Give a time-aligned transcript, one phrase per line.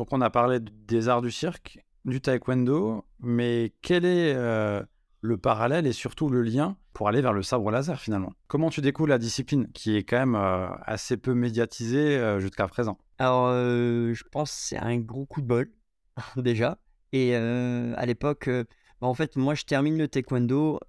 [0.00, 4.82] Donc on a parlé des arts du cirque, du taekwondo, mais quel est euh,
[5.20, 8.32] le parallèle et surtout le lien pour aller vers le sabre laser finalement?
[8.48, 12.66] Comment tu découvres la discipline qui est quand même euh, assez peu médiatisée euh, jusqu'à
[12.66, 12.96] présent?
[13.18, 15.70] Alors, je pense que c'est un gros coup de bol
[16.36, 16.78] déjà.
[17.12, 20.80] Et à l'époque, bah, en fait, moi je termine le taekwondo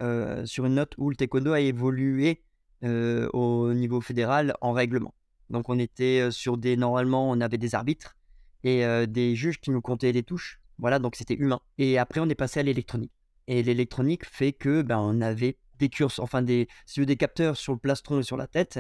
[0.46, 2.46] sur une note où le taekwondo a évolué
[2.82, 5.14] au niveau fédéral en règlement.
[5.50, 8.16] Donc on était sur des normalement on avait des arbitres
[8.64, 10.62] et des juges qui nous comptaient les touches.
[10.77, 11.62] Voilà, donc c'était humain.
[11.77, 13.12] Et après, on est passé à l'électronique.
[13.48, 17.80] Et l'électronique fait que ben, on avait des curseurs, enfin des, des capteurs sur le
[17.80, 18.80] plastron et sur la tête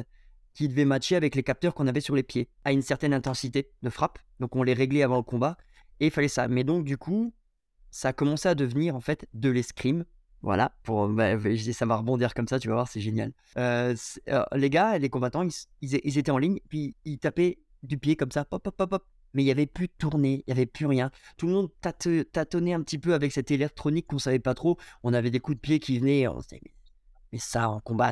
[0.53, 3.69] qui devaient matcher avec les capteurs qu'on avait sur les pieds à une certaine intensité
[3.81, 4.19] de frappe.
[4.39, 5.57] Donc on les réglait avant le combat
[5.99, 6.47] et il fallait ça.
[6.47, 7.33] Mais donc du coup,
[7.89, 10.05] ça a commencé à devenir en fait de l'escrime.
[10.43, 11.37] Voilà, pour, bah,
[11.71, 13.31] ça va rebondir comme ça, tu vas voir, c'est génial.
[13.55, 18.31] Les gars, les combattants, ils, ils, étaient en ligne, puis ils tapaient du pied comme
[18.31, 20.65] ça, pop, pop, pop, pop, mais il n'y avait plus de tournée, il n'y avait
[20.65, 21.11] plus rien.
[21.37, 24.77] Tout le monde tâtonnait un petit peu avec cette électronique qu'on savait pas trop.
[25.03, 26.61] On avait des coups de pied qui venaient, on se disait,
[27.31, 28.11] mais, ça en combat,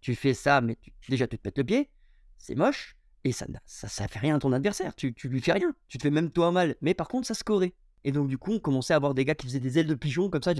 [0.00, 0.76] tu fais ça, mais
[1.08, 1.90] déjà tu te pètes le pied,
[2.38, 5.52] c'est moche, et ça ça, ça fait rien à ton adversaire, tu, tu lui fais
[5.52, 7.74] rien, tu te fais même toi mal, mais par contre ça scorait.
[8.04, 9.94] Et donc du coup on commençait à avoir des gars qui faisaient des ailes de
[9.94, 10.52] pigeon comme ça,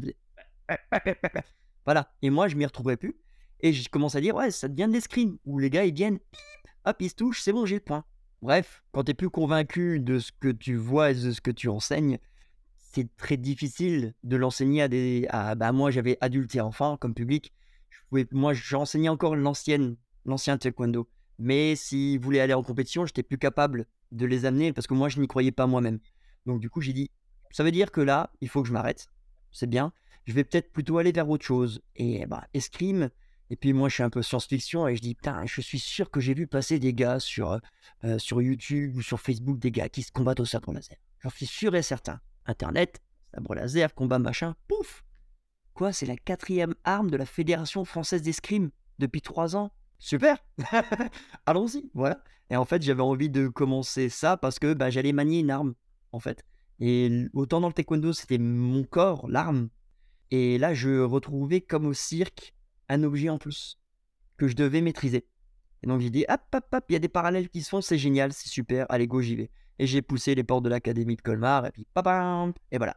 [1.84, 3.16] voilà, et moi je m'y retrouvais plus,
[3.60, 6.18] et je commence à dire, ouais, ça devient de l'escrime, où les gars ils viennent,
[6.84, 8.04] hop, ils se touchent, c'est bon, j'ai le point.
[8.47, 11.50] Bref, quand tu es plus convaincu de ce que tu vois et de ce que
[11.50, 12.20] tu enseignes,
[12.77, 15.27] c'est très difficile de l'enseigner à des.
[15.30, 17.53] À, bah moi, j'avais adulte et enfant comme public.
[17.91, 21.08] Je pouvais, moi, j'enseignais encore l'ancienne, l'ancien taekwondo.
[21.41, 25.08] Mais s'ils voulaient aller en compétition, j'étais plus capable de les amener parce que moi,
[25.08, 25.98] je n'y croyais pas moi-même.
[26.47, 27.10] Donc, du coup, j'ai dit
[27.50, 29.08] ça veut dire que là, il faut que je m'arrête.
[29.50, 29.92] C'est bien.
[30.25, 31.81] Je vais peut-être plutôt aller vers autre chose.
[31.97, 33.10] Et bah, escrime,
[33.50, 36.11] et puis moi, je suis un peu science-fiction et je dis, putain, je suis sûr
[36.11, 37.61] que j'ai vu passer des gars sur,
[38.19, 40.97] sur YouTube ou sur Facebook, des gars qui se combattent au sabre laser.
[41.20, 42.20] J'en suis sûr et certain.
[42.47, 43.00] Internet,
[43.33, 45.05] sabre laser, combat machin, pouf
[45.77, 49.72] Quoi, c'est la quatrième arme de la Fédération française d'escrime depuis trois ans?
[49.99, 50.38] Super
[51.47, 52.25] Allons-y, voilà.
[52.49, 55.75] Et en fait, j'avais envie de commencer ça parce que bah, j'allais manier une arme,
[56.12, 56.47] en fait.
[56.81, 59.69] Et autant dans le taekwondo, c'était mon corps, l'arme.
[60.31, 62.54] Et là, je retrouvais comme au cirque
[62.88, 63.78] un objet en plus
[64.36, 65.26] que je devais maîtriser.
[65.82, 67.80] Et donc j'ai dit, hop, hop, hop, il y a des parallèles qui se font,
[67.80, 69.50] c'est génial, c'est super, allez, go, j'y vais.
[69.78, 72.96] Et j'ai poussé les portes de l'Académie de Colmar, et puis, papam, et voilà.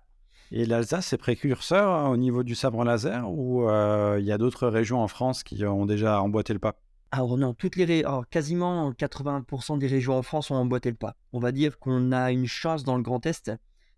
[0.51, 4.38] Et l'Alsace, c'est précurseur hein, au niveau du sabre laser, ou euh, il y a
[4.38, 6.81] d'autres régions en France qui ont déjà emboîté le pas?
[7.11, 11.16] Alors non, toutes les quasiment 80% des régions en France ont emboîté le pas.
[11.33, 13.51] On va dire qu'on a une chance dans le Grand Est,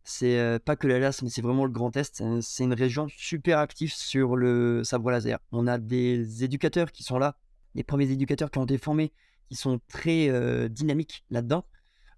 [0.04, 2.22] c'est pas que l'Alsace, mais c'est vraiment le Grand Est.
[2.22, 2.40] Hein.
[2.42, 5.40] C'est une région super active sur le sabre laser.
[5.52, 7.38] On a des éducateurs qui sont là,
[7.76, 9.14] les premiers éducateurs qui ont été formés,
[9.50, 11.66] qui sont très dynamiques là-dedans.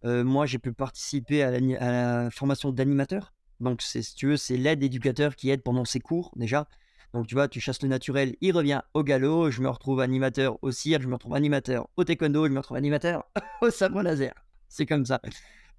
[0.04, 3.34] moi, j'ai pu participer à la, formation d'animateur.
[3.60, 6.68] Donc, si tu veux, c'est l'aide éducateur qui aide pendant ses cours déjà.
[7.14, 9.52] Donc, tu vois, tu chasses le naturel, il revient au galop.
[9.52, 12.78] Je me retrouve animateur au cirque, je me retrouve animateur au taekwondo, je me retrouve
[12.78, 13.24] animateur
[13.62, 14.34] au sabre laser.
[14.68, 15.22] C'est comme ça.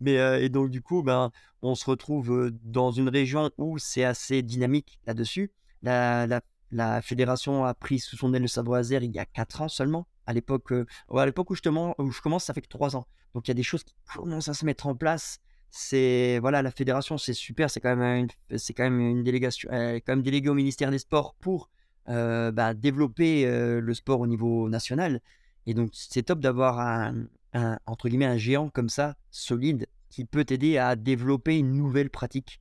[0.01, 1.31] Mais et donc du coup, ben,
[1.63, 5.53] on se retrouve dans une région où c'est assez dynamique là-dessus.
[5.83, 6.27] La,
[6.71, 9.69] la, fédération a pris sous son aile le sabre laser il y a 4 ans
[9.69, 10.07] seulement.
[10.27, 11.63] À l'époque, à l'époque où, je
[11.99, 13.07] où je commence, ça fait que 3 ans.
[13.35, 15.41] Donc il y a des choses qui commencent à se mettre en place.
[15.71, 17.71] C'est voilà, la fédération, c'est super.
[17.71, 20.91] C'est quand même une, c'est quand même une délégation, est quand même déléguée au ministère
[20.91, 21.71] des Sports pour
[22.07, 25.21] bah, développer le sport au niveau national.
[25.67, 30.25] Et donc c'est top d'avoir un, un, entre guillemets, un géant comme ça, solide, qui
[30.25, 32.61] peut t'aider à développer une nouvelle pratique.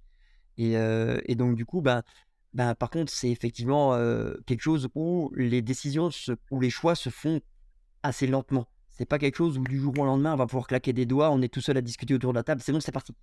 [0.58, 2.04] Et, euh, donc, du coup, ben,
[2.54, 6.10] ben, par contre, c'est effectivement euh, quelque chose où les décisions,
[6.52, 7.42] où les choix se font
[8.04, 8.68] assez lentement.
[8.92, 11.32] C'est pas quelque chose où du jour au lendemain, on va pouvoir claquer des doigts,
[11.32, 13.16] on est tout seul à discuter autour de la table, c'est bon, c'est parti.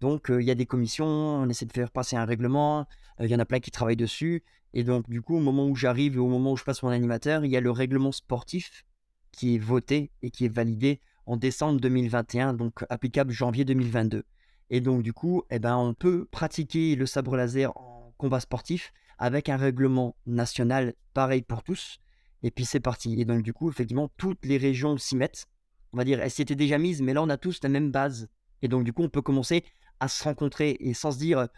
[0.00, 2.86] Donc, euh, il y a des commissions, on essaie de faire passer un règlement,
[3.20, 4.42] il y en a plein qui travaillent dessus.
[4.72, 6.88] Et donc, du coup, au moment où j'arrive et au moment où je passe mon
[6.88, 8.84] animateur, il y a le règlement sportif
[9.32, 14.24] qui est voté et qui est validé en décembre 2021, donc applicable janvier 2022.
[14.70, 18.92] Et donc du coup, eh ben, on peut pratiquer le sabre laser en combat sportif
[19.18, 21.98] avec un règlement national pareil pour tous.
[22.42, 23.20] Et puis c'est parti.
[23.20, 25.46] Et donc du coup, effectivement, toutes les régions s'y mettent.
[25.92, 28.28] On va dire, elles s'étaient déjà mises, mais là on a tous la même base.
[28.62, 29.64] Et donc du coup, on peut commencer
[29.98, 31.48] à se rencontrer et sans se dire,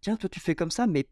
[0.00, 1.08] tiens, toi tu fais comme ça, mais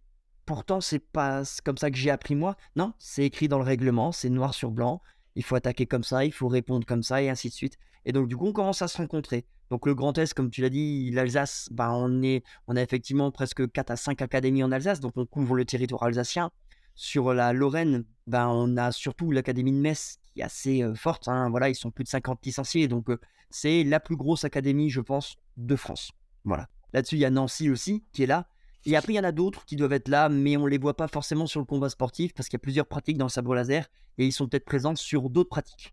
[0.47, 2.57] pourtant c'est pas comme ça que j'ai appris moi.
[2.75, 5.01] Non, c'est écrit dans le règlement, c'est noir sur blanc.
[5.37, 7.77] Il faut attaquer comme ça, il faut répondre comme ça, et ainsi de suite.
[8.05, 9.47] Et donc, du coup, on commence à se rencontrer.
[9.71, 13.31] Donc, le Grand Est, comme tu l'as dit, l'Alsace, bah, on, est, on a effectivement
[13.31, 16.51] presque 4 à 5 académies en Alsace, donc on couvre le territoire alsacien.
[16.95, 21.27] Sur la Lorraine, bah, on a surtout l'Académie de Metz qui est assez euh, forte.
[21.29, 21.51] Hein.
[21.51, 23.19] Voilà, ils sont plus de 50 licenciés, donc euh,
[23.51, 26.13] c'est la plus grosse académie, je pense, de France.
[26.45, 26.69] Voilà.
[26.93, 28.47] Là-dessus, il y a Nancy aussi qui est là.
[28.87, 30.79] Et après, il y en a d'autres qui doivent être là, mais on ne les
[30.79, 33.31] voit pas forcément sur le combat sportif parce qu'il y a plusieurs pratiques dans le
[33.31, 33.89] sabre laser
[34.19, 35.93] et ils sont peut-être présents sur d'autres pratiques.